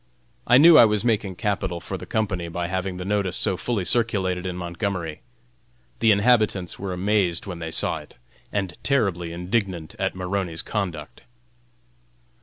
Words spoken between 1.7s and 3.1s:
for the company by having the